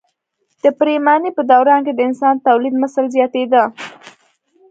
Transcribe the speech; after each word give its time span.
د 0.63 0.65
پریمانۍ 0.79 1.31
په 1.37 1.41
دوران 1.51 1.81
کې 1.85 1.93
د 1.95 1.99
انسان 2.09 2.35
تولیدمثل 2.47 3.05
زیاتېده. 3.15 3.63